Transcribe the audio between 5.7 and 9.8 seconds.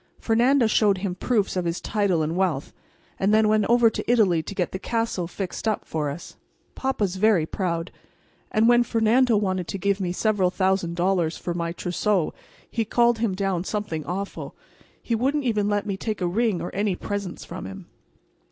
for us. Papa's very proud, and when Fernando wanted to